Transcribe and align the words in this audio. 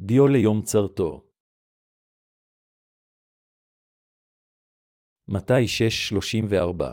דיו 0.00 0.28
ליום 0.28 0.62
צרתו. 0.62 1.24
מתי 5.28 5.64
6.34 6.12 6.84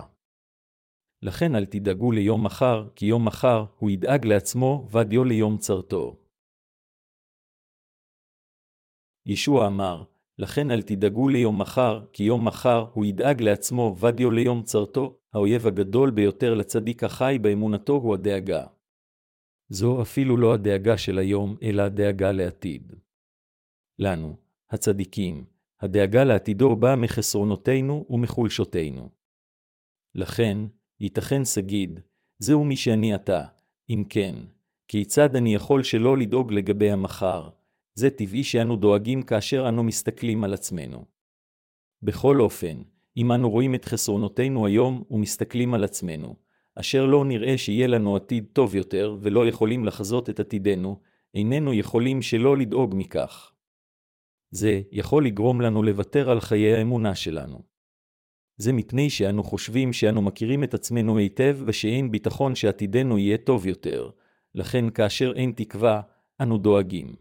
לכן 1.22 1.56
אל 1.56 1.66
תדאגו 1.66 2.12
ליום 2.12 2.46
מחר, 2.46 2.90
כי 2.96 3.06
יום 3.06 3.28
מחר 3.28 3.66
הוא 3.80 3.90
ידאג 3.90 4.26
לעצמו, 4.26 4.88
ודיו 4.92 5.24
ליום 5.24 5.58
צרתו. 5.58 6.16
ישוע 9.26 9.68
אמר, 9.68 10.04
לכן 10.38 10.72
אל 10.72 10.82
תדאגו 10.82 11.30
ליום 11.30 11.62
מחר, 11.62 12.06
כי 12.14 12.24
יום 12.24 12.48
מחר 12.48 12.86
הוא 12.94 13.06
ידאג 13.06 13.42
לעצמו, 13.42 13.96
ודיו 14.00 14.32
ליום 14.32 14.64
צרתו, 14.64 15.18
האויב 15.34 15.68
הגדול 15.68 16.12
ביותר 16.12 16.54
לצדיק 16.54 17.04
החי 17.04 17.38
באמונתו 17.42 17.94
הוא 17.94 18.14
הדאגה. 18.14 18.75
זו 19.70 20.02
אפילו 20.02 20.38
לא 20.38 20.54
הדאגה 20.54 20.98
של 20.98 21.18
היום, 21.18 21.56
אלא 21.64 21.82
הדאגה 21.82 22.32
לעתיד. 22.32 22.94
לנו, 24.00 24.36
הצדיקים, 24.70 25.46
הדאגה 25.82 26.24
לעתידו 26.24 26.76
באה 26.76 26.96
מחסרונותינו 26.96 28.06
ומחולשותינו. 28.10 29.10
לכן, 30.16 30.58
ייתכן 31.00 31.44
סגיד, 31.44 32.00
זהו 32.40 32.64
מי 32.64 32.76
שאני 32.76 33.14
עתה, 33.14 33.46
אם 33.90 34.04
כן, 34.10 34.36
כיצד 34.88 35.36
אני 35.36 35.56
יכול 35.56 35.84
שלא 35.84 36.18
לדאוג 36.18 36.54
לגבי 36.54 36.92
המחר? 36.92 37.50
זה 37.96 38.10
טבעי 38.10 38.44
שאנו 38.44 38.76
דואגים 38.76 39.22
כאשר 39.22 39.70
אנו 39.70 39.84
מסתכלים 39.84 40.44
על 40.44 40.54
עצמנו. 40.54 41.06
בכל 42.02 42.42
אופן, 42.42 42.82
אם 43.18 43.32
אנו 43.32 43.50
רואים 43.50 43.76
את 43.76 43.86
חסרונותינו 43.86 44.66
היום 44.66 45.04
ומסתכלים 45.12 45.74
על 45.74 45.84
עצמנו, 45.84 46.36
אשר 46.76 47.06
לא 47.06 47.26
נראה 47.26 47.58
שיהיה 47.58 47.88
לנו 47.88 48.16
עתיד 48.16 48.46
טוב 48.54 48.76
יותר 48.76 49.18
ולא 49.22 49.48
יכולים 49.48 49.86
לחזות 49.86 50.30
את 50.30 50.40
עתידנו, 50.40 51.00
איננו 51.34 51.74
יכולים 51.74 52.22
שלא 52.22 52.58
לדאוג 52.58 52.94
מכך. 52.98 53.52
זה 54.52 54.82
יכול 54.92 55.26
לגרום 55.26 55.62
לנו 55.62 55.84
לוותר 55.84 56.30
על 56.30 56.40
חיי 56.40 56.76
האמונה 56.76 57.16
שלנו. 57.16 57.62
זה 58.58 58.74
מפני 58.74 59.10
שאנו 59.10 59.44
חושבים 59.44 59.94
שאנו 59.94 60.22
מכירים 60.22 60.64
את 60.64 60.74
עצמנו 60.74 61.18
היטב 61.18 61.58
ושאין 61.66 62.12
ביטחון 62.12 62.56
שעתידנו 62.56 63.18
יהיה 63.18 63.38
טוב 63.38 63.68
יותר, 63.68 64.10
לכן 64.56 64.90
כאשר 64.90 65.34
אין 65.36 65.52
תקווה, 65.56 66.02
אנו 66.42 66.58
דואגים. 66.58 67.16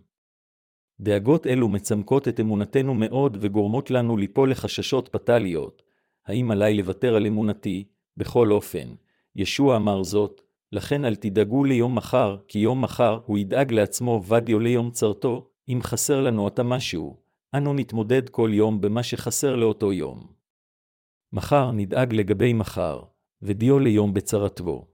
דאגות 1.01 1.47
אלו 1.47 1.69
מצמקות 1.69 2.29
את 2.29 2.41
אמונתנו 2.41 2.95
מאוד 2.95 3.37
וגורמות 3.41 3.91
לנו 3.91 4.17
ליפול 4.17 4.51
לחששות 4.51 5.09
פתליות. 5.09 5.83
האם 6.27 6.51
עליי 6.51 6.75
לוותר 6.75 7.15
על 7.15 7.27
אמונתי? 7.27 7.85
בכל 8.17 8.53
אופן, 8.53 8.95
ישוע 9.37 9.77
אמר 9.77 10.03
זאת, 10.03 10.41
לכן 10.73 11.05
אל 11.05 11.15
תדאגו 11.15 11.65
ליום 11.65 11.95
מחר, 11.95 12.37
כי 12.49 12.59
יום 12.59 12.85
מחר 12.85 13.21
הוא 13.27 13.39
ידאג 13.39 13.73
לעצמו 13.73 14.23
ודיו 14.25 14.59
ליום 14.59 14.91
צרתו, 14.91 15.51
אם 15.69 15.79
חסר 15.83 16.21
לנו 16.21 16.47
עתה 16.47 16.63
משהו, 16.63 17.17
אנו 17.57 17.75
נתמודד 17.75 18.29
כל 18.29 18.51
יום 18.53 18.81
במה 18.81 19.03
שחסר 19.03 19.57
לאותו 19.57 19.93
יום. 19.93 20.27
מחר 21.33 21.71
נדאג 21.73 22.15
לגבי 22.15 22.53
מחר, 22.53 23.03
ודיו 23.43 23.79
ליום 23.79 24.15
בצרתו. 24.15 24.87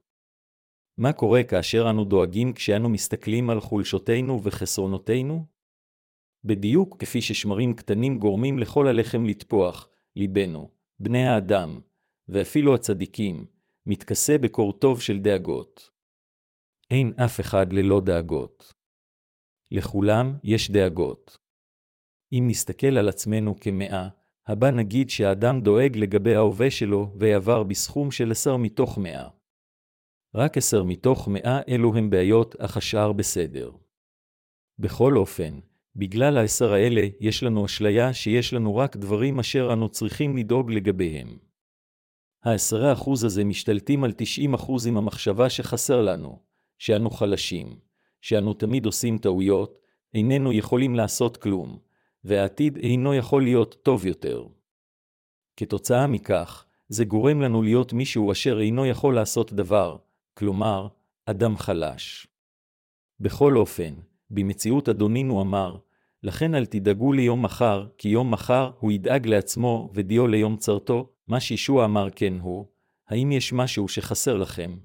מה 0.99 1.13
קורה 1.13 1.43
כאשר 1.43 1.91
אנו 1.91 2.05
דואגים 2.05 2.53
כשאנו 2.53 2.89
מסתכלים 2.89 3.51
על 3.51 3.61
חולשותינו 3.61 4.43
וחסרונותינו? 4.43 5.45
בדיוק 6.45 6.97
כפי 6.99 7.23
ששמרים 7.23 7.75
קטנים 7.75 8.19
גורמים 8.19 8.59
לכל 8.59 8.87
הלחם 8.87 9.25
לטפוח, 9.25 9.89
ליבנו, 10.17 10.71
בני 11.01 11.27
האדם, 11.27 11.81
ואפילו 12.29 12.75
הצדיקים, 12.75 13.47
מתכסה 13.87 14.39
בקור 14.39 14.73
טוב 14.73 15.01
של 15.01 15.19
דאגות. 15.19 15.91
אין 16.91 17.13
אף 17.25 17.41
אחד 17.41 17.73
ללא 17.73 18.01
דאגות. 18.01 18.73
לכולם 19.71 20.39
יש 20.45 20.71
דאגות. 20.71 21.39
אם 22.33 22.45
נסתכל 22.49 22.99
על 22.99 23.09
עצמנו 23.09 23.61
כמאה, 23.61 24.09
הבא 24.47 24.71
נגיד 24.71 25.11
שהאדם 25.11 25.61
דואג 25.61 25.97
לגבי 25.97 26.35
ההווה 26.35 26.71
שלו 26.71 27.15
ויעבר 27.19 27.63
בסכום 27.63 28.11
של 28.11 28.31
עשר 28.31 28.57
מתוך 28.57 28.99
מאה. 28.99 29.29
רק 30.35 30.57
עשר 30.57 30.85
מתוך 30.85 31.29
מאה 31.29 31.61
אלו 31.69 31.97
הם 31.97 32.11
בעיות, 32.11 32.57
אך 32.57 32.77
השאר 32.77 33.13
בסדר. 33.13 33.71
בכל 34.79 35.17
אופן, 35.17 35.61
בגלל 35.97 36.37
העשר 36.39 36.73
האלה, 36.73 37.03
יש 37.21 37.43
לנו 37.43 37.67
אשליה 37.67 38.15
שיש 38.15 38.53
לנו 38.55 38.77
רק 38.77 38.97
דברים 38.97 39.39
אשר 39.39 39.73
אנו 39.73 39.89
צריכים 39.89 40.37
לדאוג 40.37 40.71
לגביהם. 40.71 41.50
העשרה 42.45 42.93
אחוז 42.93 43.25
הזה 43.25 43.45
משתלטים 43.45 44.05
על 44.05 44.13
תשעים 44.17 44.55
אחוז 44.55 44.87
עם 44.87 44.97
המחשבה 44.97 45.51
שחסר 45.51 46.03
לנו, 46.03 46.39
שאנו 46.79 47.11
חלשים, 47.11 47.79
שאנו 48.21 48.55
תמיד 48.55 48.87
עושים 48.87 49.19
טעויות, 49.19 49.79
איננו 50.15 50.53
יכולים 50.53 50.95
לעשות 50.95 51.37
כלום, 51.37 51.79
והעתיד 52.25 52.77
אינו 52.77 53.15
יכול 53.15 53.43
להיות 53.43 53.77
טוב 53.83 54.07
יותר. 54.07 54.45
כתוצאה 55.57 56.07
מכך, 56.07 56.65
זה 56.89 57.05
גורם 57.05 57.41
לנו 57.41 57.63
להיות 57.63 57.93
מישהו 57.93 58.33
אשר 58.33 58.61
אינו 58.61 58.87
יכול 58.87 59.15
לעשות 59.15 59.53
דבר, 59.53 59.97
כלומר, 60.35 60.89
אדם 61.27 61.57
חלש. 61.57 62.27
בכל 63.21 63.57
אופן, 63.57 63.95
במציאות 64.31 64.89
אדונינו 64.89 65.43
אמר, 65.43 65.77
לכן 66.23 66.55
אל 66.55 66.67
תדאגו 66.67 67.13
ליום 67.13 67.43
מחר, 67.43 67.87
כי 67.99 68.09
יום 68.09 68.31
מחר 68.31 68.71
הוא 68.79 68.93
ידאג 68.93 69.27
לעצמו 69.27 69.91
ודיו 69.95 70.27
ליום 70.27 70.57
צרתו, 70.57 71.13
מה 71.31 71.41
שישוע 71.41 71.85
אמר 71.85 72.11
כן 72.17 72.39
הוא, 72.41 72.67
האם 73.09 73.33
יש 73.33 73.53
משהו 73.53 73.89
שחסר 73.89 74.37
לכם? 74.37 74.79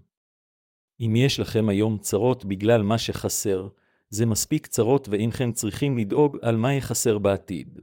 אם 1.00 1.14
יש 1.16 1.40
לכם 1.40 1.70
היום 1.70 1.98
צרות 1.98 2.46
בגלל 2.46 2.82
מה 2.82 2.98
שחסר, 2.98 3.68
זה 4.10 4.26
מספיק 4.26 4.68
צרות 4.68 5.08
ואינכם 5.08 5.52
צריכים 5.52 5.98
לדאוג 5.98 6.38
על 6.42 6.56
מה 6.56 6.74
יחסר 6.74 7.18
בעתיד. 7.18 7.80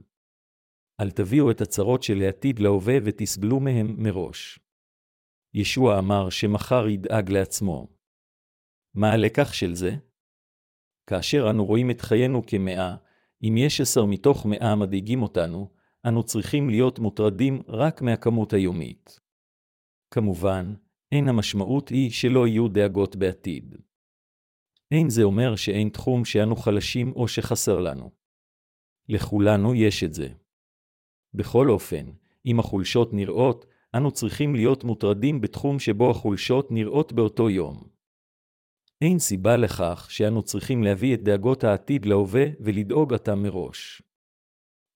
אל 0.99 1.11
תביאו 1.11 1.51
את 1.51 1.61
הצרות 1.61 2.03
של 2.03 2.21
העתיד 2.21 2.59
להווה 2.59 2.97
ותסבלו 3.03 3.59
מהם 3.59 3.95
מראש. 3.97 4.59
ישוע 5.53 5.99
אמר 5.99 6.29
שמחר 6.29 6.87
ידאג 6.87 7.31
לעצמו. 7.31 7.87
מה 8.93 9.11
הלקח 9.11 9.53
של 9.53 9.75
זה? 9.75 9.95
כאשר 11.07 11.49
אנו 11.49 11.65
רואים 11.65 11.91
את 11.91 12.01
חיינו 12.01 12.45
כמאה, 12.45 12.95
אם 13.43 13.57
יש 13.57 13.81
עשר 13.81 14.05
מתוך 14.05 14.45
מאה 14.45 14.75
מדאיגים 14.75 15.21
אותנו, 15.21 15.69
אנו 16.07 16.23
צריכים 16.23 16.69
להיות 16.69 16.99
מוטרדים 16.99 17.61
רק 17.67 18.01
מהכמות 18.01 18.53
היומית. 18.53 19.19
כמובן, 20.11 20.73
אין 21.11 21.27
המשמעות 21.27 21.89
היא 21.89 22.11
שלא 22.11 22.47
יהיו 22.47 22.67
דאגות 22.67 23.15
בעתיד. 23.15 23.75
אין 24.91 25.09
זה 25.09 25.23
אומר 25.23 25.55
שאין 25.55 25.89
תחום 25.89 26.25
שאנו 26.25 26.55
חלשים 26.55 27.11
או 27.15 27.27
שחסר 27.27 27.79
לנו. 27.79 28.11
לכולנו 29.09 29.75
יש 29.75 30.03
את 30.03 30.13
זה. 30.13 30.27
בכל 31.33 31.69
אופן, 31.69 32.05
אם 32.45 32.59
החולשות 32.59 33.13
נראות, 33.13 33.65
אנו 33.95 34.11
צריכים 34.11 34.55
להיות 34.55 34.83
מוטרדים 34.83 35.41
בתחום 35.41 35.79
שבו 35.79 36.11
החולשות 36.11 36.71
נראות 36.71 37.13
באותו 37.13 37.49
יום. 37.49 37.83
אין 39.01 39.19
סיבה 39.19 39.57
לכך 39.57 40.07
שאנו 40.09 40.43
צריכים 40.43 40.83
להביא 40.83 41.13
את 41.13 41.23
דאגות 41.23 41.63
העתיד 41.63 42.05
להווה 42.05 42.45
ולדאוג 42.59 43.13
עתה 43.13 43.35
מראש. 43.35 44.01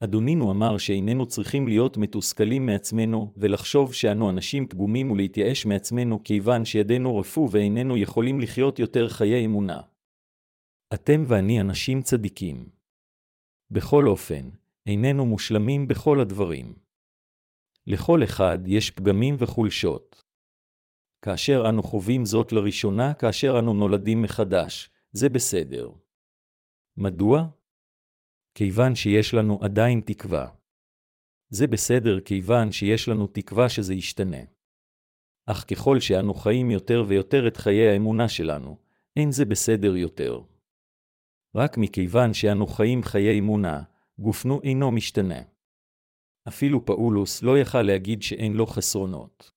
אדונינו 0.04 0.52
אמר 0.52 0.78
שאיננו 0.78 1.26
צריכים 1.26 1.68
להיות 1.68 1.98
מתוסכלים 1.98 2.66
מעצמנו 2.66 3.34
ולחשוב 3.38 3.94
שאנו 3.94 4.30
אנשים 4.30 4.68
פגומים 4.68 5.12
ולהתייאש 5.12 5.66
מעצמנו 5.66 6.24
כיוון 6.24 6.66
שידינו 6.66 7.18
רפו 7.18 7.48
ואיננו 7.52 7.98
יכולים 7.98 8.40
לחיות 8.40 8.80
יותר 8.80 9.10
חיי 9.10 9.46
אמונה. 9.46 9.82
אתם 10.94 11.24
ואני 11.28 11.62
אנשים 11.62 12.02
צדיקים. 12.02 12.70
בכל 13.72 14.08
אופן, 14.08 14.50
איננו 14.86 15.26
מושלמים 15.26 15.88
בכל 15.88 16.20
הדברים. 16.20 16.76
לכל 17.88 18.24
אחד 18.24 18.60
יש 18.66 18.92
פגמים 18.92 19.36
וחולשות. 19.40 20.24
כאשר 21.22 21.64
אנו 21.70 21.84
חווים 21.84 22.26
זאת 22.26 22.52
לראשונה 22.52 23.14
כאשר 23.14 23.60
אנו 23.60 23.74
נולדים 23.74 24.22
מחדש, 24.22 24.90
זה 25.12 25.30
בסדר. 25.30 25.90
מדוע? 26.98 27.57
כיוון 28.58 28.96
שיש 28.96 29.34
לנו 29.34 29.60
עדיין 29.62 30.02
תקווה. 30.06 30.50
זה 31.50 31.68
בסדר 31.68 32.20
כיוון 32.20 32.72
שיש 32.72 33.10
לנו 33.10 33.28
תקווה 33.28 33.70
שזה 33.70 33.94
ישתנה. 33.94 34.38
אך 35.46 35.66
ככל 35.72 36.00
שאנו 36.00 36.34
חיים 36.34 36.72
יותר 36.72 37.04
ויותר 37.08 37.48
את 37.48 37.58
חיי 37.58 37.88
האמונה 37.88 38.30
שלנו, 38.30 38.78
אין 39.16 39.32
זה 39.32 39.46
בסדר 39.46 39.96
יותר. 39.96 40.42
רק 41.56 41.78
מכיוון 41.78 42.34
שאנו 42.34 42.68
חיים 42.68 43.04
חיי 43.04 43.40
אמונה, 43.40 43.84
גופנו 44.20 44.62
אינו 44.64 44.92
משתנה. 44.92 45.42
אפילו 46.48 46.86
פאולוס 46.86 47.44
לא 47.44 47.60
יכל 47.60 47.82
להגיד 47.82 48.22
שאין 48.22 48.54
לו 48.54 48.66
חסרונות. 48.66 49.52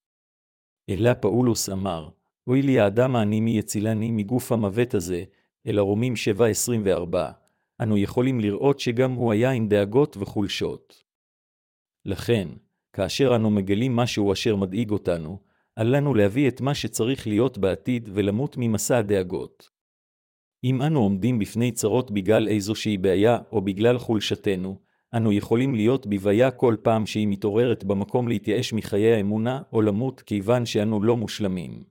אלא 0.91 1.15
פאולוס 1.15 1.69
אמר, 1.69 2.09
אוי 2.47 2.63
לי 2.63 2.81
האדם 2.81 3.17
העני 3.17 3.41
מי 3.41 3.51
יצילני 3.51 4.11
מגוף 4.11 4.53
המוות 4.53 4.95
הזה, 4.95 5.25
אל 5.67 5.79
הרומים 5.79 6.15
7.24, 6.37 7.40
אנו 7.83 7.99
יכולים 7.99 8.41
לראות 8.41 8.81
שגם 8.81 9.13
הוא 9.13 9.33
היה 9.33 9.51
עם 9.51 9.69
דאגות 9.69 10.17
וחולשות. 10.17 11.03
לכן, 12.05 12.49
כאשר 12.93 13.37
אנו 13.37 13.51
מגלים 13.51 13.97
משהו 13.97 14.33
אשר 14.33 14.57
מדאיג 14.57 14.91
אותנו, 14.91 15.39
אל 15.79 15.97
לנו 15.97 16.15
להביא 16.15 16.49
את 16.49 16.61
מה 16.61 16.75
שצריך 16.75 17.27
להיות 17.27 17.59
בעתיד 17.59 18.09
ולמות 18.13 18.57
ממסע 18.59 18.99
הדאגות. 18.99 19.71
אם 20.65 20.83
אנו 20.83 21.01
עומדים 21.01 21.39
בפני 21.39 21.73
צרות 21.73 22.11
בגלל 22.11 22.49
איזושהי 22.49 22.99
בעיה 22.99 23.39
או 23.53 23.61
בגלל 23.61 23.99
חולשתנו, 23.99 24.79
אנו 25.17 25.33
יכולים 25.33 25.75
להיות 25.75 26.07
בבעיה 26.07 26.51
כל 26.51 26.77
פעם 26.83 27.07
שהיא 27.07 27.29
מתעוררת 27.29 27.85
במקום 27.85 28.29
להתייאש 28.29 28.73
מחיי 28.73 29.15
האמונה 29.15 29.63
או 29.73 29.83
למות 29.83 30.21
כיוון 30.21 30.67
שאנו 30.67 31.03
לא 31.03 31.17
מושלמים. 31.17 31.85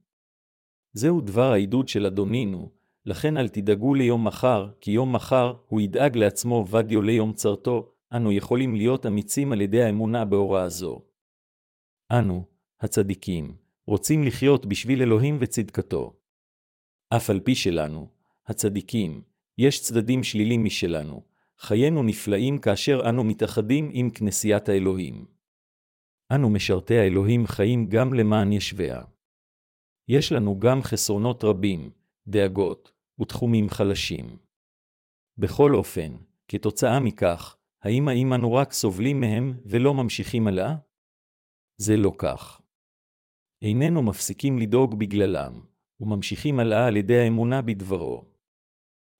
זהו 0.94 1.22
דבר 1.22 1.52
העידוד 1.52 1.88
של 1.88 2.06
אדונינו, 2.06 2.70
לכן 3.10 3.38
אל 3.38 3.48
תדאגו 3.48 3.94
ליום 3.94 4.28
מחר, 4.28 4.70
כי 4.82 4.92
יום 4.92 5.16
מחר 5.16 5.54
הוא 5.68 5.82
ידאג 5.82 6.18
לעצמו 6.18 6.66
ודיו 6.72 7.02
ליום 7.02 7.34
צרתו, 7.34 7.92
אנו 8.14 8.32
יכולים 8.32 8.76
להיות 8.76 9.06
אמיצים 9.06 9.52
על 9.52 9.62
ידי 9.62 9.84
האמונה 9.84 10.26
בהוראה 10.26 10.70
זו. 10.70 11.02
אנו, 12.12 12.46
הצדיקים, 12.82 13.56
רוצים 13.88 14.24
לחיות 14.24 14.66
בשביל 14.66 15.02
אלוהים 15.02 15.38
וצדקתו. 15.42 16.14
אף 17.10 17.30
על 17.30 17.40
פי 17.40 17.56
שלנו, 17.56 18.08
הצדיקים, 18.48 19.22
יש 19.58 19.82
צדדים 19.82 20.24
שלילים 20.24 20.64
משלנו, 20.64 21.24
חיינו 21.58 22.04
נפלאים 22.04 22.58
כאשר 22.58 23.10
אנו 23.10 23.24
מתאחדים 23.24 23.90
עם 23.94 24.10
כנסיית 24.10 24.70
האלוהים. 24.70 25.26
אנו 26.32 26.50
משרתי 26.50 26.98
האלוהים 26.98 27.48
חיים 27.48 27.90
גם 27.90 28.14
למען 28.14 28.52
ישביה. 28.52 29.02
יש 30.08 30.32
לנו 30.32 30.60
גם 30.60 30.82
חסרונות 30.84 31.44
רבים, 31.44 31.90
דאגות 32.28 32.99
ותחומים 33.22 33.70
חלשים. 33.70 34.38
בכל 35.38 35.76
אופן, 35.76 36.16
כתוצאה 36.48 37.00
מכך, 37.00 37.58
האם 37.84 38.08
האם 38.08 38.34
אנו 38.34 38.54
רק 38.54 38.74
סובלים 38.74 39.20
מהם 39.20 39.54
ולא 39.66 39.94
ממשיכים 39.94 40.48
הלאה? 40.48 40.76
זה 41.78 41.98
לא 41.98 42.12
כך. 42.18 42.62
איננו 43.62 44.02
מפסיקים 44.02 44.60
לדאוג 44.60 45.00
בגללם, 45.00 45.62
וממשיכים 46.00 46.60
הלאה 46.60 46.88
על 46.88 46.98
ידי 46.98 47.20
האמונה 47.20 47.62
בדברו. 47.62 48.26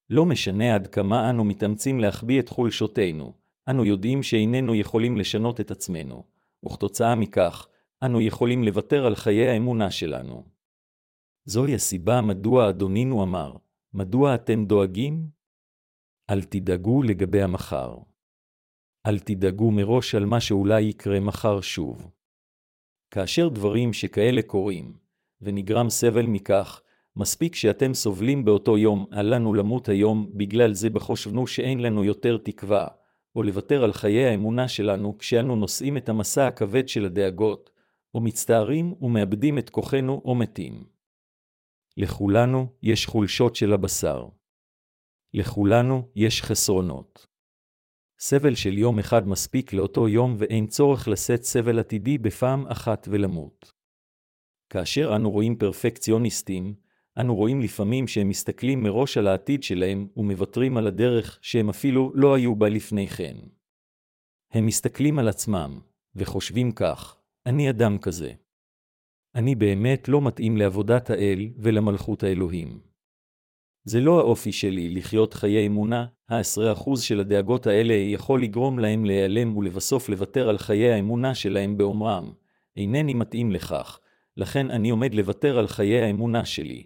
לא 0.10 0.26
משנה 0.26 0.76
עד 0.76 0.88
כמה 0.88 1.30
אנו 1.30 1.44
מתאמצים 1.44 2.00
להחביא 2.00 2.40
את 2.40 2.50
חולשותינו, 2.50 3.34
אנו 3.70 3.86
יודעים 3.86 4.24
שאיננו 4.24 4.76
יכולים 4.76 5.18
לשנות 5.18 5.60
את 5.60 5.72
עצמנו, 5.72 6.24
וכתוצאה 6.66 7.16
מכך, 7.16 7.68
אנו 8.04 8.22
יכולים 8.22 8.64
לוותר 8.64 9.06
על 9.06 9.16
חיי 9.16 9.48
האמונה 9.48 9.92
שלנו. 9.92 10.44
זוהי 11.46 11.76
הסיבה 11.76 12.22
מדוע 12.22 12.70
אדונינו 12.70 13.24
אמר, 13.24 13.56
מדוע 13.94 14.36
אתם 14.36 14.66
דואגים? 14.66 15.28
אל 16.30 16.44
תדאגו 16.44 17.04
לגבי 17.04 17.42
המחר. 17.42 17.98
אל 19.08 19.20
תדאגו 19.20 19.72
מראש 19.72 20.16
על 20.16 20.26
מה 20.26 20.40
שאולי 20.40 20.82
יקרה 20.82 21.20
מחר 21.20 21.62
שוב. 21.62 22.12
כאשר 23.12 23.50
דברים 23.50 23.94
שכאלה 23.94 24.42
קורים, 24.42 24.98
ונגרם 25.42 25.90
סבל 25.90 26.26
מכך, 26.26 26.82
מספיק 27.16 27.56
שאתם 27.56 27.94
סובלים 27.94 28.46
באותו 28.46 28.78
יום, 28.78 29.06
אל 29.14 29.36
לנו 29.36 29.54
למות 29.54 29.90
היום, 29.90 30.32
בגלל 30.34 30.74
זה 30.74 30.90
בחושבנו 30.90 31.48
שאין 31.48 31.80
לנו 31.80 32.04
יותר 32.04 32.38
תקווה, 32.38 32.88
או 33.36 33.44
לוותר 33.44 33.84
על 33.84 33.94
חיי 33.94 34.26
האמונה 34.26 34.68
שלנו 34.68 35.18
כשאנו 35.18 35.56
נושאים 35.56 35.98
את 35.98 36.10
המסע 36.10 36.48
הכבד 36.48 36.88
של 36.88 37.06
הדאגות, 37.06 37.70
או 38.14 38.22
מצטערים 38.22 38.94
ומאבדים 39.02 39.58
את 39.58 39.70
כוחנו 39.70 40.22
או 40.26 40.36
מתים. 40.36 40.99
לכולנו 42.00 42.68
יש 42.84 43.06
חולשות 43.06 43.56
של 43.56 43.74
הבשר. 43.74 44.28
לכולנו 45.34 46.10
יש 46.16 46.42
חסרונות. 46.42 47.28
סבל 48.20 48.56
של 48.56 48.78
יום 48.78 49.00
אחד 49.00 49.28
מספיק 49.28 49.74
לאותו 49.74 50.08
יום 50.08 50.36
ואין 50.38 50.68
צורך 50.68 51.08
לשאת 51.08 51.44
סבל 51.44 51.80
עתידי 51.80 52.18
בפעם 52.18 52.68
אחת 52.68 53.08
ולמות. 53.12 53.72
כאשר 54.70 55.16
אנו 55.16 55.32
רואים 55.32 55.56
פרפקציוניסטים, 55.56 56.76
אנו 57.20 57.36
רואים 57.36 57.62
לפעמים 57.62 58.08
שהם 58.08 58.30
מסתכלים 58.30 58.84
מראש 58.84 59.18
על 59.18 59.28
העתיד 59.28 59.64
שלהם 59.64 60.08
ומוותרים 60.18 60.78
על 60.78 60.88
הדרך 60.88 61.40
שהם 61.42 61.70
אפילו 61.70 62.12
לא 62.16 62.36
היו 62.36 62.56
בה 62.56 62.70
לפני 62.70 63.08
כן. 63.08 63.36
הם 64.52 64.66
מסתכלים 64.66 65.20
על 65.20 65.28
עצמם, 65.28 65.80
וחושבים 66.16 66.72
כך, 66.72 67.18
אני 67.46 67.70
אדם 67.70 67.98
כזה. 67.98 68.34
אני 69.40 69.56
באמת 69.56 70.08
לא 70.08 70.22
מתאים 70.22 70.58
לעבודת 70.58 71.10
האל 71.10 71.50
ולמלכות 71.58 72.24
האלוהים. 72.24 72.80
זה 73.84 74.00
לא 74.00 74.20
האופי 74.20 74.52
שלי 74.52 74.90
לחיות 74.90 75.34
חיי 75.34 75.68
אמונה, 75.68 76.06
העשרה 76.30 76.72
אחוז 76.72 77.02
של 77.02 77.20
הדאגות 77.20 77.68
האלה 77.68 77.94
יכול 77.94 78.44
לגרום 78.44 78.80
להם 78.80 79.06
להיעלם 79.06 79.58
ולבסוף 79.58 80.10
לוותר 80.10 80.50
על 80.50 80.58
חיי 80.58 80.92
האמונה 80.92 81.36
שלהם 81.36 81.78
באומרם, 81.78 82.34
אינני 82.78 83.14
מתאים 83.14 83.52
לכך, 83.52 84.00
לכן 84.38 84.72
אני 84.72 84.90
עומד 84.90 85.14
לוותר 85.14 85.60
על 85.60 85.68
חיי 85.68 86.02
האמונה 86.02 86.46
שלי. 86.46 86.84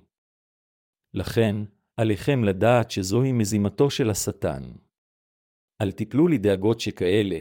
לכן, 1.14 1.56
עליכם 1.98 2.44
לדעת 2.44 2.92
שזוהי 2.92 3.32
מזימתו 3.32 3.90
של 3.90 4.10
השטן. 4.10 4.64
אל 5.82 5.92
תיפלו 5.92 6.28
לדאגות 6.28 6.80
שכאלה, 6.80 7.40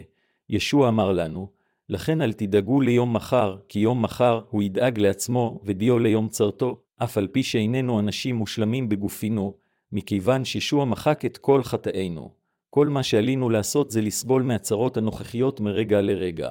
ישוע 0.48 0.88
אמר 0.88 1.12
לנו, 1.12 1.61
לכן 1.88 2.20
אל 2.20 2.32
תדאגו 2.32 2.80
ליום 2.80 3.12
מחר, 3.12 3.56
כי 3.68 3.78
יום 3.78 4.02
מחר 4.02 4.40
הוא 4.50 4.62
ידאג 4.62 4.98
לעצמו, 4.98 5.60
ודיו 5.64 5.98
ליום 5.98 6.28
צרתו, 6.28 6.82
אף 7.04 7.18
על 7.18 7.26
פי 7.26 7.42
שאיננו 7.42 8.00
אנשים 8.00 8.36
מושלמים 8.36 8.88
בגופינו, 8.88 9.54
מכיוון 9.92 10.44
שישוע 10.44 10.84
מחק 10.84 11.24
את 11.24 11.38
כל 11.38 11.62
חטאינו. 11.62 12.30
כל 12.70 12.88
מה 12.88 13.02
שעלינו 13.02 13.50
לעשות 13.50 13.90
זה 13.90 14.00
לסבול 14.00 14.42
מהצרות 14.42 14.96
הנוכחיות 14.96 15.60
מרגע 15.60 16.00
לרגע. 16.00 16.50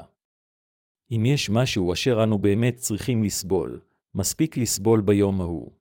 אם 1.12 1.25
יש 1.25 1.50
משהו 1.50 1.94
אשר 1.94 2.24
אנו 2.24 2.39
באמת 2.39 2.75
צריכים 2.75 3.24
לסבול, 3.24 3.80
מספיק 4.16 4.57
לסבול 4.57 5.01
ביום 5.01 5.42
ההוא. 5.42 5.72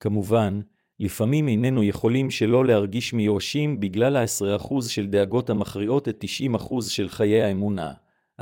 כמובן, 0.00 0.60
לפעמים 1.00 1.48
איננו 1.48 1.82
יכולים 1.82 2.30
שלא 2.30 2.64
להרגיש 2.64 3.12
מיואשים 3.12 3.80
בגלל 3.80 4.16
ה-10% 4.16 4.82
של 4.88 5.06
דאגות 5.06 5.50
המכריעות 5.50 6.08
את 6.08 6.24
90% 6.54 6.82
של 6.88 7.08
חיי 7.08 7.42
האמונה, 7.42 7.92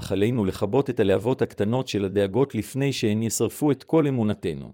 אך 0.00 0.12
עלינו 0.12 0.44
לכבות 0.44 0.90
את 0.90 1.00
הלהבות 1.00 1.42
הקטנות 1.42 1.88
של 1.88 2.04
הדאגות 2.04 2.54
לפני 2.54 2.92
שהן 2.92 3.22
ישרפו 3.22 3.70
את 3.70 3.84
כל 3.84 4.06
אמונתנו. 4.06 4.72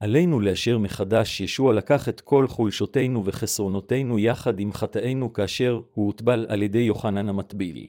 עלינו 0.00 0.40
לאשר 0.40 0.78
מחדש 0.78 1.40
ישוע 1.40 1.74
לקח 1.74 2.08
את 2.08 2.20
כל 2.20 2.46
חולשותינו 2.46 3.26
וחסרונותינו 3.26 4.18
יחד 4.18 4.60
עם 4.60 4.72
חטאינו 4.72 5.32
כאשר 5.32 5.80
הוא 5.94 6.06
הוטבל 6.06 6.46
על 6.48 6.62
ידי 6.62 6.78
יוחנן 6.78 7.28
המטביל. 7.28 7.86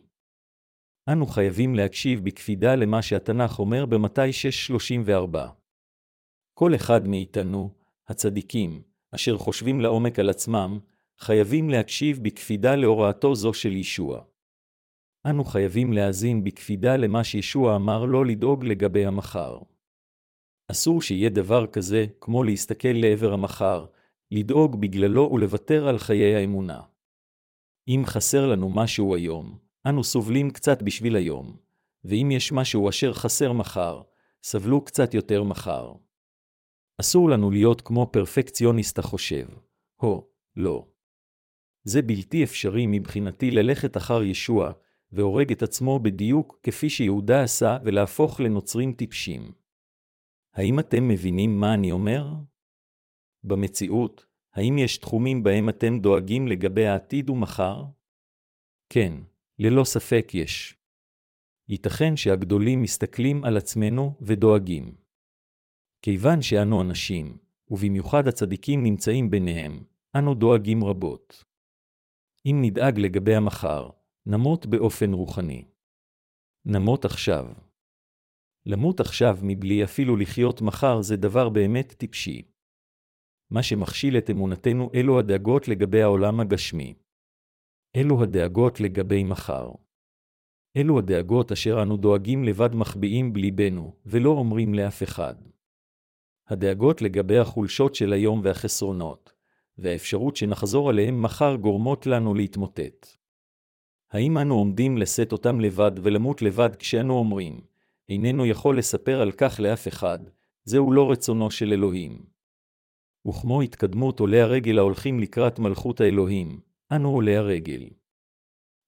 אנו 1.09 1.25
חייבים 1.25 1.75
להקשיב 1.75 2.23
בקפידה 2.23 2.75
למה 2.75 3.01
שהתנ"ך 3.01 3.59
אומר 3.59 3.85
במתי 3.85 4.29
6.34. 4.71 5.37
כל 6.53 6.75
אחד 6.75 7.07
מאיתנו, 7.07 7.69
הצדיקים, 8.07 8.81
אשר 9.15 9.37
חושבים 9.37 9.81
לעומק 9.81 10.19
על 10.19 10.29
עצמם, 10.29 10.79
חייבים 11.19 11.69
להקשיב 11.69 12.19
בקפידה 12.23 12.75
להוראתו 12.75 13.35
זו 13.35 13.53
של 13.53 13.71
ישוע. 13.71 14.30
אנו 15.29 15.43
חייבים 15.43 15.93
להאזין 15.93 16.43
בקפידה 16.43 16.97
למה 16.97 17.23
שישוע 17.23 17.75
אמר 17.75 18.05
לא 18.05 18.25
לדאוג 18.25 18.65
לגבי 18.65 19.05
המחר. 19.05 19.59
אסור 20.71 21.01
שיהיה 21.01 21.29
דבר 21.29 21.67
כזה, 21.67 22.05
כמו 22.21 22.43
להסתכל 22.43 22.91
לעבר 22.93 23.33
המחר, 23.33 23.85
לדאוג 24.31 24.81
בגללו 24.81 25.29
ולוותר 25.33 25.87
על 25.87 25.97
חיי 25.97 26.35
האמונה. 26.35 26.81
אם 27.87 28.03
חסר 28.05 28.47
לנו 28.47 28.69
משהו 28.69 29.15
היום, 29.15 29.57
אנו 29.85 30.03
סובלים 30.03 30.51
קצת 30.51 30.81
בשביל 30.81 31.15
היום, 31.15 31.57
ואם 32.03 32.29
יש 32.31 32.51
משהו 32.51 32.89
אשר 32.89 33.13
חסר 33.13 33.51
מחר, 33.51 34.01
סבלו 34.43 34.85
קצת 34.85 35.13
יותר 35.13 35.43
מחר. 35.43 35.93
אסור 37.01 37.29
לנו 37.29 37.51
להיות 37.51 37.81
כמו 37.81 38.09
פרפקציוניסט 38.11 38.99
החושב, 38.99 39.47
הו, 40.01 40.27
לא. 40.55 40.85
זה 41.83 42.01
בלתי 42.01 42.43
אפשרי 42.43 42.85
מבחינתי 42.87 43.51
ללכת 43.51 43.97
אחר 43.97 44.23
ישוע, 44.23 44.71
והורג 45.11 45.51
את 45.51 45.63
עצמו 45.63 45.99
בדיוק 45.99 46.59
כפי 46.63 46.89
שיהודה 46.89 47.43
עשה 47.43 47.77
ולהפוך 47.85 48.39
לנוצרים 48.39 48.93
טיפשים. 48.93 49.51
האם 50.53 50.79
אתם 50.79 51.07
מבינים 51.07 51.59
מה 51.59 51.73
אני 51.73 51.91
אומר? 51.91 52.27
במציאות, 53.43 54.25
האם 54.53 54.77
יש 54.77 54.97
תחומים 54.97 55.43
בהם 55.43 55.69
אתם 55.69 55.99
דואגים 55.99 56.47
לגבי 56.47 56.87
העתיד 56.87 57.29
ומחר? 57.29 57.83
כן, 58.89 59.13
ללא 59.59 59.83
ספק 59.83 60.31
יש. 60.33 60.77
ייתכן 61.69 62.15
שהגדולים 62.15 62.81
מסתכלים 62.81 63.43
על 63.43 63.57
עצמנו 63.57 64.17
ודואגים. 64.21 64.95
כיוון 66.01 66.41
שאנו 66.41 66.81
אנשים, 66.81 67.37
ובמיוחד 67.69 68.27
הצדיקים 68.27 68.83
נמצאים 68.83 69.29
ביניהם, 69.29 69.83
אנו 70.17 70.33
דואגים 70.33 70.83
רבות. 70.83 71.43
אם 72.45 72.59
נדאג 72.61 72.99
לגבי 72.99 73.35
המחר, 73.35 73.89
נמות 74.25 74.65
באופן 74.65 75.13
רוחני. 75.13 75.65
נמות 76.65 77.05
עכשיו. 77.05 77.45
למות 78.65 78.99
עכשיו 78.99 79.37
מבלי 79.43 79.83
אפילו 79.83 80.17
לחיות 80.17 80.61
מחר 80.61 81.01
זה 81.01 81.17
דבר 81.17 81.49
באמת 81.49 81.93
טיפשי. 81.93 82.41
מה 83.49 83.63
שמכשיל 83.63 84.17
את 84.17 84.29
אמונתנו 84.29 84.89
אלו 84.95 85.19
הדאגות 85.19 85.67
לגבי 85.67 86.01
העולם 86.01 86.39
הגשמי. 86.39 86.93
אלו 87.95 88.23
הדאגות 88.23 88.79
לגבי 88.79 89.23
מחר. 89.23 89.71
אלו 90.77 90.99
הדאגות 90.99 91.51
אשר 91.51 91.81
אנו 91.81 91.97
דואגים 91.97 92.43
לבד 92.43 92.75
מחביאים 92.75 93.33
בליבנו, 93.33 93.95
ולא 94.05 94.29
אומרים 94.29 94.73
לאף 94.73 95.03
אחד. 95.03 95.35
הדאגות 96.47 97.01
לגבי 97.01 97.37
החולשות 97.37 97.95
של 97.95 98.13
היום 98.13 98.41
והחסרונות, 98.43 99.33
והאפשרות 99.77 100.35
שנחזור 100.35 100.89
עליהם 100.89 101.21
מחר 101.21 101.55
גורמות 101.55 102.07
לנו 102.07 102.33
להתמוטט. 102.33 103.20
האם 104.11 104.37
אנו 104.37 104.55
עומדים 104.55 104.97
לשאת 104.97 105.31
אותם 105.31 105.59
לבד 105.59 105.91
ולמות 106.03 106.41
לבד 106.41 106.75
כשאנו 106.75 107.13
אומרים, 107.13 107.61
איננו 108.09 108.45
יכול 108.45 108.77
לספר 108.77 109.21
על 109.21 109.31
כך 109.31 109.59
לאף 109.59 109.87
אחד, 109.87 110.19
זהו 110.63 110.91
לא 110.91 111.11
רצונו 111.11 111.51
של 111.51 111.73
אלוהים. 111.73 112.25
וכמו 113.27 113.61
התקדמות 113.61 114.19
עולי 114.19 114.41
הרגל 114.41 114.77
ההולכים 114.77 115.19
לקראת 115.19 115.59
מלכות 115.59 116.01
האלוהים, 116.01 116.59
אנו 116.91 117.09
עולי 117.09 117.35
הרגל. 117.35 117.89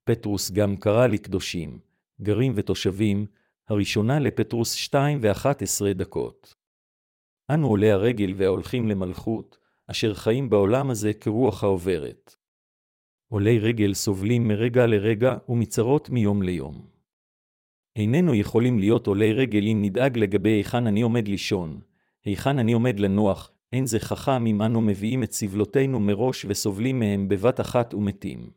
פטרוס 0.03 0.51
גם 0.51 0.77
קרא 0.77 1.07
לקדושים, 1.07 1.79
גרים 2.21 2.53
ותושבים, 2.55 3.25
הראשונה 3.69 4.19
לפטרוס 4.19 4.73
2 4.73 5.19
ו-11 5.21 5.93
דקות. 5.93 6.55
אנו 7.49 7.67
עולי 7.67 7.91
הרגל 7.91 8.33
וההולכים 8.37 8.87
למלכות, 8.87 9.57
אשר 9.87 10.13
חיים 10.13 10.49
בעולם 10.49 10.89
הזה 10.89 11.13
כרוח 11.13 11.63
העוברת. 11.63 12.35
עולי 13.33 13.59
רגל 13.59 13.93
סובלים 13.93 14.47
מרגע 14.47 14.85
לרגע 14.87 15.37
ומצרות 15.49 16.09
מיום 16.09 16.41
ליום. 16.41 16.85
איננו 17.95 18.35
יכולים 18.35 18.79
להיות 18.79 19.07
עולי 19.07 19.33
רגל 19.33 19.67
אם 19.67 19.79
נדאג 19.81 20.17
לגבי 20.17 20.49
היכן 20.49 20.87
אני 20.87 21.01
עומד 21.01 21.27
לישון, 21.27 21.81
היכן 22.25 22.59
אני 22.59 22.73
עומד 22.73 22.99
לנוח, 22.99 23.51
אין 23.71 23.85
זה 23.85 23.99
חכם 23.99 24.45
אם 24.45 24.61
אנו 24.61 24.81
מביאים 24.81 25.23
את 25.23 25.31
סבלותינו 25.31 25.99
מראש 25.99 26.45
וסובלים 26.45 26.99
מהם 26.99 27.27
בבת 27.27 27.59
אחת 27.59 27.93
ומתים. 27.93 28.49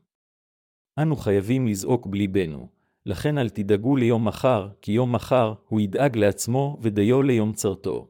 אנו 0.99 1.17
חייבים 1.17 1.67
לזעוק 1.67 2.07
בליבנו, 2.07 2.69
לכן 3.07 3.39
אל 3.39 3.49
תדאגו 3.49 3.97
ליום 3.97 4.29
מחר, 4.29 4.69
כי 4.83 4.93
יום 4.93 5.13
מחר 5.13 5.55
הוא 5.69 5.81
ידאג 5.81 6.17
לעצמו 6.17 6.79
ודיו 6.83 7.23
ליום 7.23 7.53
צרתו. 7.53 8.09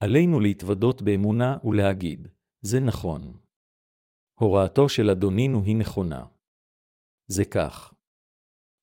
עלינו 0.00 0.40
להתוודות 0.40 1.02
באמונה 1.02 1.56
ולהגיד, 1.64 2.28
זה 2.60 2.80
נכון. 2.80 3.43
הוראתו 4.34 4.88
של 4.88 5.10
אדונינו 5.10 5.62
היא 5.64 5.76
נכונה. 5.76 6.24
זה 7.26 7.44
כך. 7.44 7.94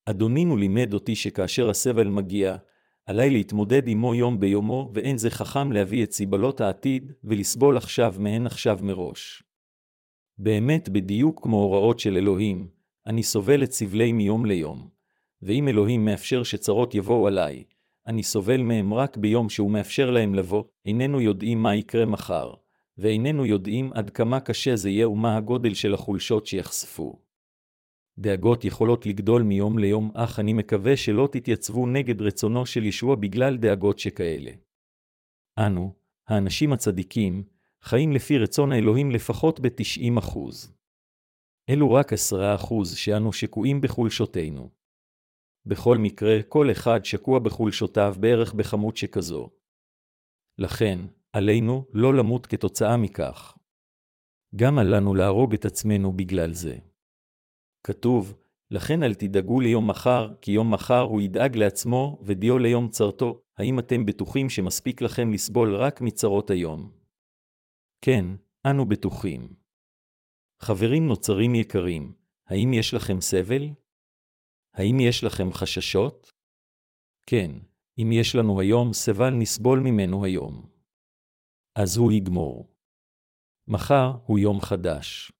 אדונינו 0.05 0.57
לימד 0.57 0.93
אותי 0.93 1.15
שכאשר 1.15 1.69
הסבל 1.69 2.07
מגיע, 2.07 2.57
עליי 3.05 3.29
להתמודד 3.29 3.81
עמו 3.87 4.15
יום 4.15 4.39
ביומו, 4.39 4.91
ואין 4.93 5.17
זה 5.17 5.29
חכם 5.29 5.71
להביא 5.71 6.03
את 6.03 6.11
סיבלות 6.11 6.61
העתיד, 6.61 7.11
ולסבול 7.23 7.77
עכשיו 7.77 8.15
מהן 8.19 8.45
עכשיו 8.45 8.79
מראש. 8.81 9.43
באמת, 10.37 10.89
בדיוק 10.89 11.43
כמו 11.43 11.57
הוראות 11.57 11.99
של 11.99 12.17
אלוהים, 12.17 12.67
אני 13.05 13.23
סובל 13.23 13.63
את 13.63 13.71
סבלי 13.71 14.11
מיום 14.11 14.45
ליום. 14.45 14.89
ואם 15.41 15.67
אלוהים 15.67 16.05
מאפשר 16.05 16.43
שצרות 16.43 16.95
יבואו 16.95 17.27
עליי, 17.27 17.63
אני 18.07 18.23
סובל 18.23 18.61
מהם 18.61 18.93
רק 18.93 19.17
ביום 19.17 19.49
שהוא 19.49 19.71
מאפשר 19.71 20.11
להם 20.11 20.35
לבוא, 20.35 20.63
איננו 20.85 21.21
יודעים 21.21 21.63
מה 21.63 21.75
יקרה 21.75 22.05
מחר, 22.05 22.53
ואיננו 23.01 23.45
יודעים 23.45 23.93
עד 23.93 24.09
כמה 24.09 24.39
קשה 24.39 24.75
זה 24.75 24.89
יהיה 24.89 25.09
ומה 25.09 25.37
הגודל 25.37 25.73
של 25.73 25.93
החולשות 25.93 26.47
שיחשפו. 26.47 27.19
דאגות 28.17 28.65
יכולות 28.65 29.05
לגדול 29.05 29.41
מיום 29.41 29.79
ליום, 29.79 30.11
אך 30.13 30.39
אני 30.39 30.53
מקווה 30.53 30.97
שלא 30.97 31.29
תתייצבו 31.31 31.87
נגד 31.87 32.21
רצונו 32.21 32.65
של 32.65 32.83
ישוע 32.83 33.15
בגלל 33.15 33.57
דאגות 33.57 33.99
שכאלה. 33.99 34.51
אנו, 35.59 35.93
האנשים 36.27 36.73
הצדיקים, 36.73 37.43
חיים 37.81 38.11
לפי 38.11 38.37
רצון 38.37 38.71
האלוהים 38.71 39.11
לפחות 39.11 39.59
ב-90%. 39.59 40.37
אלו 41.69 41.93
רק 41.93 42.13
10% 42.13 42.15
שאנו 42.95 43.33
שקועים 43.33 43.81
בחולשותינו. 43.81 44.69
בכל 45.65 45.97
מקרה, 45.97 46.43
כל 46.49 46.71
אחד 46.71 47.05
שקוע 47.05 47.39
בחולשותיו 47.39 48.15
בערך 48.19 48.53
בכמות 48.53 48.97
שכזו. 48.97 49.49
לכן, 50.57 50.99
עלינו 51.33 51.85
לא 51.93 52.13
למות 52.13 52.45
כתוצאה 52.45 52.97
מכך. 52.97 53.57
גם 54.55 54.77
עלינו 54.77 55.15
להרוג 55.15 55.53
את 55.53 55.65
עצמנו 55.65 56.13
בגלל 56.13 56.53
זה. 56.53 56.77
כתוב, 57.83 58.33
לכן 58.71 59.03
אל 59.03 59.13
תדאגו 59.13 59.59
ליום 59.59 59.89
מחר, 59.89 60.33
כי 60.41 60.51
יום 60.51 60.73
מחר 60.73 61.01
הוא 61.01 61.21
ידאג 61.21 61.57
לעצמו, 61.57 62.19
ודיו 62.21 62.57
ליום 62.57 62.89
צרתו. 62.89 63.41
האם 63.57 63.79
אתם 63.79 64.05
בטוחים 64.05 64.49
שמספיק 64.49 65.01
לכם 65.01 65.31
לסבול 65.31 65.75
רק 65.75 66.01
מצרות 66.01 66.49
היום? 66.49 66.91
כן, 68.01 68.25
אנו 68.67 68.85
בטוחים. 68.85 69.53
חברים 70.61 71.07
נוצרים 71.07 71.55
יקרים, 71.55 72.13
האם 72.47 72.73
יש 72.73 72.93
לכם 72.93 73.21
סבל? 73.21 73.69
האם 74.73 74.99
יש 74.99 75.23
לכם 75.23 75.53
חששות? 75.53 76.31
כן, 77.25 77.51
אם 77.97 78.11
יש 78.11 78.35
לנו 78.35 78.59
היום 78.59 78.93
סבל 78.93 79.29
נסבול 79.29 79.79
ממנו 79.79 80.25
היום. 80.25 80.70
אז 81.75 81.97
הוא 81.97 82.11
יגמור. 82.11 82.67
מחר 83.67 84.11
הוא 84.25 84.39
יום 84.39 84.61
חדש. 84.61 85.31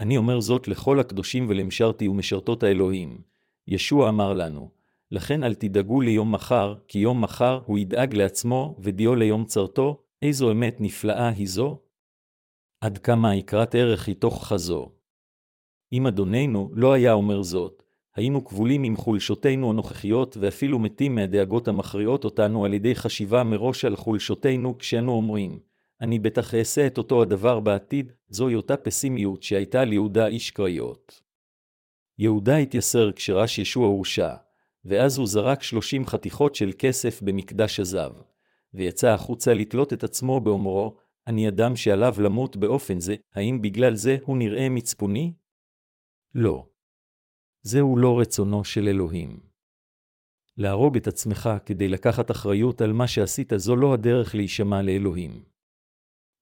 אני 0.00 0.16
אומר 0.16 0.40
זאת 0.40 0.68
לכל 0.68 1.00
הקדושים 1.00 1.48
ולמשרתי 1.48 2.08
ומשרתות 2.08 2.62
האלוהים. 2.62 3.22
ישוע 3.68 4.08
אמר 4.08 4.32
לנו, 4.32 4.70
לכן 5.10 5.44
אל 5.44 5.54
תדאגו 5.54 6.00
ליום 6.00 6.32
מחר, 6.34 6.74
כי 6.88 6.98
יום 6.98 7.20
מחר 7.20 7.60
הוא 7.66 7.78
ידאג 7.78 8.14
לעצמו, 8.14 8.76
ודיו 8.78 9.14
ליום 9.14 9.44
צרתו, 9.44 10.02
איזו 10.22 10.52
אמת 10.52 10.76
נפלאה 10.80 11.28
היא 11.28 11.48
זו? 11.48 11.78
עד 12.80 12.98
כמה 12.98 13.34
יקרת 13.34 13.74
ערך 13.74 14.08
היא 14.08 14.16
תוך 14.16 14.46
חזו. 14.46 14.92
אם 15.92 16.06
אדוננו 16.06 16.70
לא 16.72 16.92
היה 16.92 17.12
אומר 17.12 17.42
זאת, 17.42 17.82
היינו 18.16 18.44
כבולים 18.44 18.82
עם 18.82 18.96
חולשותינו 18.96 19.70
הנוכחיות 19.70 20.36
ואפילו 20.40 20.78
מתים 20.78 21.14
מהדאגות 21.14 21.68
המכריעות 21.68 22.24
אותנו 22.24 22.64
על 22.64 22.74
ידי 22.74 22.94
חשיבה 22.94 23.44
מראש 23.44 23.84
על 23.84 23.96
חולשותינו 23.96 24.78
כשאנו 24.78 25.12
אומרים, 25.12 25.58
אני 26.00 26.18
בטח 26.18 26.54
אעשה 26.54 26.86
את 26.86 26.98
אותו 26.98 27.22
הדבר 27.22 27.60
בעתיד, 27.60 28.12
זוהי 28.28 28.54
אותה 28.54 28.76
פסימיות 28.76 29.42
שהייתה 29.42 29.84
ליהודה 29.84 30.26
איש 30.26 30.50
קריות. 30.50 31.20
יהודה 32.18 32.56
התייסר 32.56 33.12
כשראש 33.12 33.58
ישוע 33.58 33.86
הורשע, 33.86 34.34
ואז 34.84 35.18
הוא 35.18 35.26
זרק 35.26 35.62
שלושים 35.62 36.06
חתיכות 36.06 36.54
של 36.54 36.70
כסף 36.78 37.22
במקדש 37.22 37.80
הזב, 37.80 38.10
ויצא 38.74 39.08
החוצה 39.08 39.54
לתלות 39.54 39.92
את 39.92 40.04
עצמו 40.04 40.40
באומרו, 40.40 40.96
אני 41.26 41.48
אדם 41.48 41.76
שעליו 41.76 42.14
למות 42.18 42.56
באופן 42.56 43.00
זה, 43.00 43.16
האם 43.34 43.62
בגלל 43.62 43.94
זה 43.94 44.16
הוא 44.24 44.36
נראה 44.36 44.68
מצפוני? 44.68 45.32
לא. 46.34 46.66
זהו 47.66 47.96
לא 47.96 48.20
רצונו 48.20 48.64
של 48.64 48.88
אלוהים. 48.88 49.40
להרוג 50.56 50.96
את 50.96 51.06
עצמך 51.06 51.50
כדי 51.66 51.88
לקחת 51.88 52.30
אחריות 52.30 52.80
על 52.80 52.92
מה 52.92 53.08
שעשית 53.08 53.52
זו 53.56 53.76
לא 53.76 53.94
הדרך 53.94 54.34
להישמע 54.34 54.82
לאלוהים. 54.82 55.44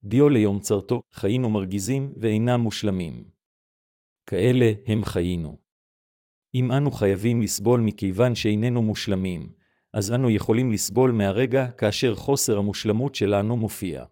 דיו 0.04 0.28
ליום 0.28 0.60
צרתו, 0.60 1.02
חיינו 1.12 1.50
מרגיזים 1.50 2.12
ואינם 2.16 2.60
מושלמים. 2.60 3.24
כאלה 4.26 4.72
הם 4.86 5.04
חיינו. 5.04 5.58
אם 6.54 6.72
אנו 6.72 6.90
חייבים 6.90 7.42
לסבול 7.42 7.80
מכיוון 7.80 8.34
שאיננו 8.34 8.82
מושלמים, 8.82 9.52
אז 9.92 10.12
אנו 10.12 10.30
יכולים 10.30 10.72
לסבול 10.72 11.12
מהרגע 11.12 11.70
כאשר 11.70 12.14
חוסר 12.14 12.58
המושלמות 12.58 13.14
שלנו 13.14 13.56
מופיע. 13.56 14.04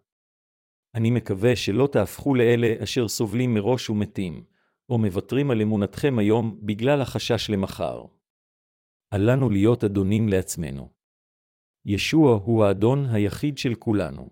אני 0.95 1.11
מקווה 1.11 1.57
שלא 1.57 1.89
תהפכו 1.93 2.35
לאלה 2.35 2.75
אשר 2.83 3.09
סובלים 3.09 3.55
מראש 3.55 3.91
ומתים, 3.91 4.45
או 4.91 4.99
מוותרים 4.99 5.51
על 5.51 5.61
אמונתכם 5.61 6.19
היום 6.19 6.61
בגלל 6.63 7.01
החשש 7.01 7.51
למחר. 7.51 8.05
אל 9.13 9.31
לנו 9.33 9.51
להיות 9.51 9.85
אדונים 9.85 10.29
לעצמנו. 10.29 10.89
ישוע 11.87 12.41
הוא 12.45 12.65
האדון 12.65 13.07
היחיד 13.07 13.59
של 13.59 13.75
כולנו. 13.75 14.31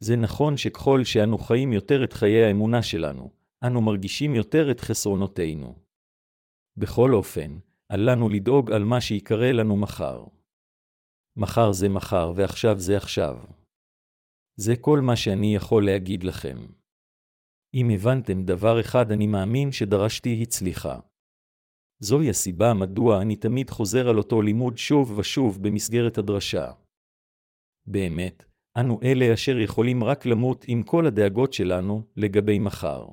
זה 0.00 0.16
נכון 0.16 0.56
שככל 0.56 1.04
שאנו 1.04 1.38
חיים 1.38 1.72
יותר 1.72 2.04
את 2.04 2.12
חיי 2.12 2.44
האמונה 2.44 2.82
שלנו, 2.82 3.30
אנו 3.66 3.80
מרגישים 3.80 4.34
יותר 4.34 4.70
את 4.70 4.80
חסרונותינו. 4.80 5.74
בכל 6.76 7.14
אופן, 7.14 7.58
אל 7.90 8.10
לנו 8.10 8.28
לדאוג 8.28 8.72
על 8.72 8.84
מה 8.84 9.00
שיקרה 9.00 9.52
לנו 9.52 9.76
מחר. 9.76 10.24
מחר 11.36 11.72
זה 11.72 11.88
מחר 11.88 12.32
ועכשיו 12.36 12.78
זה 12.78 12.96
עכשיו. 12.96 13.38
זה 14.56 14.76
כל 14.80 15.00
מה 15.00 15.16
שאני 15.16 15.54
יכול 15.54 15.86
להגיד 15.86 16.24
לכם. 16.24 16.56
אם 17.74 17.90
הבנתם 17.90 18.42
דבר 18.42 18.80
אחד 18.80 19.12
אני 19.12 19.26
מאמין 19.26 19.72
שדרשתי 19.72 20.42
הצליחה. 20.42 21.00
זוהי 22.00 22.30
הסיבה 22.30 22.74
מדוע 22.74 23.22
אני 23.22 23.36
תמיד 23.36 23.70
חוזר 23.70 24.08
על 24.08 24.18
אותו 24.18 24.42
לימוד 24.42 24.78
שוב 24.78 25.18
ושוב 25.18 25.62
במסגרת 25.62 26.18
הדרשה. 26.18 26.72
באמת, 27.86 28.44
אנו 28.76 29.00
אלה 29.02 29.34
אשר 29.34 29.58
יכולים 29.58 30.04
רק 30.04 30.26
למות 30.26 30.64
עם 30.68 30.82
כל 30.82 31.06
הדאגות 31.06 31.52
שלנו 31.52 32.02
לגבי 32.16 32.58
מחר. 32.58 33.06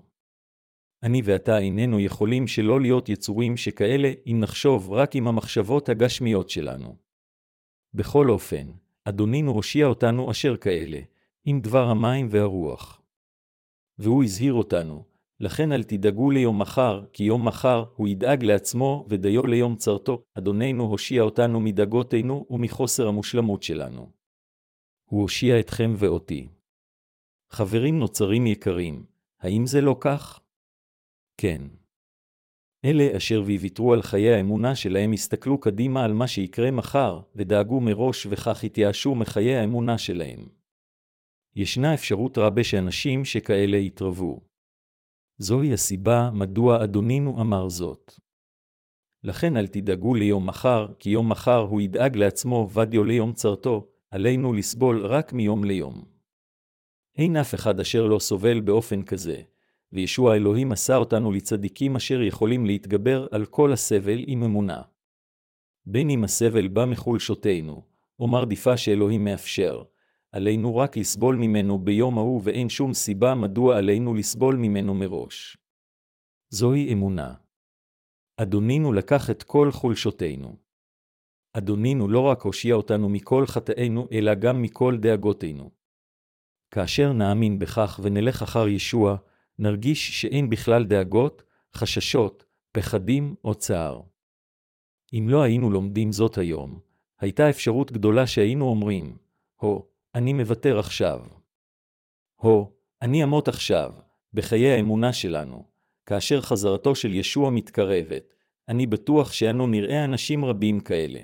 אני 1.04 1.22
ואתה 1.26 1.58
איננו 1.60 2.00
יכולים 2.00 2.48
שלא 2.48 2.82
להיות 2.82 3.10
יצורים 3.10 3.58
שכאלה 3.58 4.12
אם 4.28 4.40
נחשוב 4.40 4.92
רק 4.92 5.16
עם 5.16 5.28
המחשבות 5.28 5.90
הגשמיות 5.90 6.50
שלנו. 6.50 6.96
בכל 7.94 8.30
אופן, 8.30 8.72
אדונינו 9.06 9.52
הושיע 9.52 9.86
אותנו 9.86 10.32
אשר 10.32 10.58
כאלה, 10.58 11.00
עם 11.46 11.62
דבר 11.62 11.84
המים 11.84 12.28
והרוח. 12.32 12.99
והוא 14.00 14.24
הזהיר 14.24 14.54
אותנו, 14.54 15.04
לכן 15.40 15.72
אל 15.72 15.84
תדאגו 15.84 16.32
ליום 16.32 16.62
מחר, 16.62 17.06
כי 17.14 17.24
יום 17.24 17.48
מחר 17.48 17.84
הוא 17.96 18.08
ידאג 18.08 18.44
לעצמו 18.44 19.06
ודיו 19.10 19.46
ליום 19.46 19.76
צרתו, 19.76 20.24
אדוננו 20.38 20.84
הושיע 20.84 21.22
אותנו 21.22 21.60
מדאגותינו 21.60 22.46
ומחוסר 22.50 23.08
המושלמות 23.08 23.64
שלנו. 23.64 24.12
הוא 25.10 25.22
הושיע 25.22 25.60
אתכם 25.60 25.94
ואותי. 25.98 26.48
חברים 27.50 28.00
נוצרים 28.00 28.48
יקרים, 28.48 29.06
האם 29.40 29.66
זה 29.66 29.82
לא 29.82 29.98
כך? 30.00 30.40
כן. 31.38 31.62
אלה 32.86 33.18
אשר 33.18 33.44
ויתרו 33.46 33.94
על 33.94 34.02
חיי 34.02 34.34
האמונה 34.34 34.76
שלהם 34.76 35.12
הסתכלו 35.12 35.60
קדימה 35.60 36.04
על 36.04 36.14
מה 36.14 36.28
שיקרה 36.28 36.72
מחר, 36.72 37.22
ודאגו 37.36 37.82
מראש 37.82 38.28
וכך 38.30 38.64
התייאשו 38.64 39.16
מחיי 39.16 39.56
האמונה 39.56 39.98
שלהם. 39.98 40.59
ישנה 41.60 41.94
אפשרות 41.94 42.38
רבה 42.38 42.64
שאנשים 42.64 43.26
שכאלה 43.26 43.78
יתרבו. 43.78 44.42
זוהי 45.38 45.74
הסיבה 45.74 46.30
מדוע 46.34 46.84
אדונינו 46.84 47.42
אמר 47.42 47.70
זאת. 47.70 48.14
לכן 49.24 49.58
אל 49.58 49.68
תדאגו 49.68 50.16
ליום 50.16 50.48
מחר, 50.48 50.88
כי 51.00 51.10
יום 51.10 51.30
מחר 51.30 51.58
הוא 51.58 51.82
ידאג 51.82 52.18
לעצמו 52.18 52.70
ודיו 52.74 53.04
ליום 53.04 53.34
צרתו, 53.34 53.88
עלינו 54.12 54.54
לסבול 54.54 55.06
רק 55.06 55.34
מיום 55.34 55.64
ליום. 55.64 56.06
אין 57.18 57.36
אף 57.36 57.56
אחד 57.56 57.80
אשר 57.80 58.08
לא 58.08 58.20
סובל 58.20 58.60
באופן 58.60 59.04
כזה, 59.04 59.42
וישוע 59.92 60.36
אלוהים 60.36 60.72
עשה 60.72 60.96
אותנו 60.96 61.32
לצדיקים 61.32 61.96
אשר 61.96 62.22
יכולים 62.22 62.66
להתגבר 62.66 63.28
על 63.32 63.46
כל 63.46 63.74
הסבל 63.74 64.24
עם 64.28 64.44
אמונה. 64.44 64.82
בין 65.86 66.10
אם 66.10 66.24
הסבל 66.24 66.68
בא 66.68 66.86
מחולשותנו, 66.86 67.84
או 68.20 68.28
מרדיפה 68.28 68.78
שאלוהים 68.78 69.24
מאפשר, 69.24 69.84
עלינו 70.32 70.78
רק 70.78 70.98
לסבול 70.98 71.36
ממנו 71.36 71.80
ביום 71.80 72.18
ההוא 72.18 72.42
ואין 72.44 72.70
שום 72.70 72.94
סיבה 72.94 73.36
מדוע 73.36 73.78
עלינו 73.78 74.14
לסבול 74.14 74.56
ממנו 74.56 74.94
מראש. 74.94 75.58
זוהי 76.50 76.94
אמונה. 76.94 77.34
אדונינו 78.38 78.94
לקח 78.94 79.30
את 79.30 79.44
כל 79.44 79.72
חולשותינו. 79.72 80.56
אדונינו 81.54 82.08
לא 82.08 82.20
רק 82.20 82.42
הושיע 82.42 82.76
אותנו 82.76 83.10
מכל 83.10 83.46
חטאינו, 83.46 84.08
אלא 84.12 84.34
גם 84.36 84.62
מכל 84.62 84.98
דאגותינו. 84.98 85.72
כאשר 86.72 87.14
נאמין 87.14 87.60
בכך 87.60 88.00
ונלך 88.04 88.42
אחר 88.42 88.68
ישוע, 88.68 89.16
נרגיש 89.60 90.22
שאין 90.22 90.50
בכלל 90.50 90.84
דאגות, 90.84 91.44
חששות, 91.76 92.46
פחדים 92.72 93.36
או 93.44 93.56
צער. 93.56 94.02
אם 95.14 95.26
לא 95.30 95.42
היינו 95.42 95.70
לומדים 95.70 96.12
זאת 96.12 96.38
היום, 96.38 96.80
הייתה 97.20 97.50
אפשרות 97.50 97.92
גדולה 97.92 98.28
שהיינו 98.28 98.66
אומרים, 98.66 99.18
הו, 99.62 99.86
אני 100.20 100.34
מוותר 100.34 100.80
עכשיו. 100.80 101.20
הו, 102.42 102.72
אני 103.02 103.24
אמות 103.24 103.48
עכשיו, 103.48 103.92
בחיי 104.34 104.72
האמונה 104.72 105.14
שלנו, 105.14 105.64
כאשר 106.06 106.42
חזרתו 106.42 106.96
של 106.96 107.14
ישוע 107.14 107.50
מתקרבת, 107.50 108.34
אני 108.68 108.88
בטוח 108.88 109.32
שאנו 109.32 109.68
נראה 109.68 110.06
אנשים 110.06 110.46
רבים 110.46 110.80
כאלה. 110.80 111.20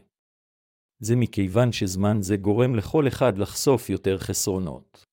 זה 0.99 1.15
מכיוון 1.15 1.71
שזמן 1.71 2.17
זה 2.21 2.37
גורם 2.37 2.75
לכל 2.75 3.07
אחד 3.07 3.37
לחשוף 3.37 3.89
יותר 3.89 4.17
חסרונות. 4.17 5.05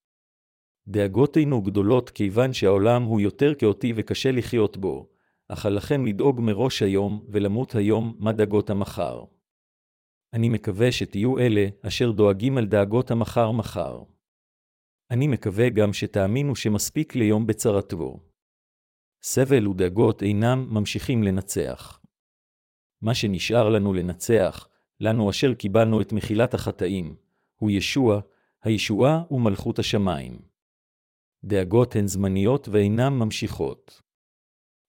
דאגותינו 0.88 1.62
גדולות 1.62 2.10
כיוון 2.10 2.52
שהעולם 2.52 3.02
הוא 3.02 3.20
יותר 3.20 3.54
כאותי 3.54 3.92
וקשה 3.96 4.32
לחיות 4.32 4.76
בו, 4.76 5.08
אך 5.48 5.66
עליכם 5.66 6.06
לדאוג 6.06 6.40
מראש 6.40 6.82
היום 6.82 7.24
ולמות 7.28 7.74
היום 7.74 8.16
מה 8.18 8.32
דאגות 8.32 8.70
המחר. 8.70 9.24
אני 10.34 10.48
מקווה 10.48 10.92
שתהיו 10.92 11.38
אלה 11.38 11.66
אשר 11.86 12.10
דואגים 12.10 12.58
על 12.58 12.66
דאגות 12.66 13.10
המחר 13.10 13.50
מחר. 13.50 14.02
אני 15.10 15.26
מקווה 15.26 15.70
גם 15.70 15.92
שתאמינו 15.92 16.56
שמספיק 16.56 17.14
ליום 17.14 17.46
בצרתו. 17.46 18.20
סבל 19.22 19.68
ודאגות 19.68 20.22
אינם 20.22 20.66
ממשיכים 20.70 21.22
לנצח. 21.22 22.00
מה 23.02 23.14
שנשאר 23.14 23.68
לנו 23.68 23.92
לנצח, 23.92 24.68
לנו 25.00 25.30
אשר 25.30 25.54
קיבלנו 25.54 26.00
את 26.00 26.12
מחילת 26.12 26.54
החטאים, 26.54 27.16
הוא 27.56 27.70
ישוע, 27.70 28.20
הישועה 28.62 29.22
ומלכות 29.30 29.78
השמיים. 29.78 30.38
דאגות 31.44 31.96
הן 31.96 32.06
זמניות 32.06 32.68
ואינן 32.68 33.12
ממשיכות. 33.12 34.02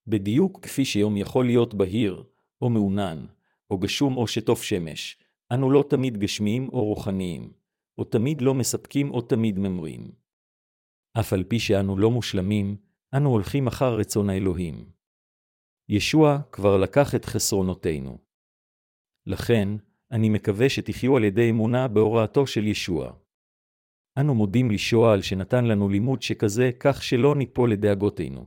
בדיוק 0.07 0.59
כפי 0.61 0.85
שיום 0.85 1.17
יכול 1.17 1.45
להיות 1.45 1.73
בהיר, 1.73 2.23
או 2.61 2.69
מעונן, 2.69 3.25
או 3.69 3.77
גשום 3.77 4.17
או 4.17 4.27
שטוף 4.27 4.63
שמש, 4.63 5.22
אנו 5.53 5.71
לא 5.71 5.83
תמיד 5.89 6.17
גשמיים 6.17 6.69
או 6.73 6.85
רוחניים, 6.85 7.53
או 7.97 8.03
תמיד 8.03 8.41
לא 8.41 8.53
מספקים 8.53 9.11
או 9.11 9.21
תמיד 9.21 9.59
ממרים. 9.59 10.11
אף 11.19 11.33
על 11.33 11.43
פי 11.43 11.59
שאנו 11.59 11.97
לא 11.97 12.11
מושלמים, 12.11 12.77
אנו 13.17 13.29
הולכים 13.29 13.67
אחר 13.67 13.95
רצון 13.95 14.29
האלוהים. 14.29 14.89
ישוע 15.89 16.39
כבר 16.51 16.77
לקח 16.77 17.15
את 17.15 17.25
חסרונותינו. 17.25 18.17
לכן, 19.25 19.69
אני 20.11 20.29
מקווה 20.29 20.69
שתחיו 20.69 21.17
על 21.17 21.23
ידי 21.23 21.49
אמונה 21.49 21.87
בהוראתו 21.87 22.47
של 22.47 22.67
ישוע. 22.67 23.13
אנו 24.19 24.35
מודים 24.35 24.71
לישוע 24.71 25.13
על 25.13 25.21
שנתן 25.21 25.65
לנו 25.65 25.89
לימוד 25.89 26.21
שכזה, 26.21 26.71
כך 26.79 27.03
שלא 27.03 27.35
ניפול 27.35 27.71
לדאגותינו. 27.71 28.45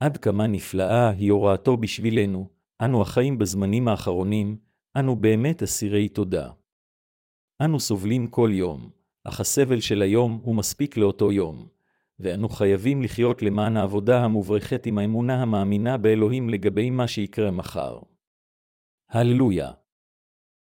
עד 0.00 0.16
כמה 0.16 0.46
נפלאה 0.46 1.10
היא 1.10 1.32
הוראתו 1.32 1.76
בשבילנו, 1.76 2.48
אנו 2.84 3.02
החיים 3.02 3.38
בזמנים 3.38 3.88
האחרונים, 3.88 4.69
אנו 4.96 5.16
באמת 5.16 5.62
אסירי 5.62 6.08
תודה. 6.08 6.50
אנו 7.64 7.80
סובלים 7.80 8.26
כל 8.26 8.50
יום, 8.52 8.90
אך 9.24 9.40
הסבל 9.40 9.80
של 9.80 10.02
היום 10.02 10.40
הוא 10.42 10.54
מספיק 10.54 10.96
לאותו 10.96 11.32
יום, 11.32 11.68
ואנו 12.18 12.48
חייבים 12.48 13.02
לחיות 13.02 13.42
למען 13.42 13.76
העבודה 13.76 14.24
המוברכת 14.24 14.86
עם 14.86 14.98
האמונה 14.98 15.42
המאמינה 15.42 15.96
באלוהים 15.98 16.48
לגבי 16.48 16.90
מה 16.90 17.08
שיקרה 17.08 17.50
מחר. 17.50 17.98
הללויה. 19.08 19.79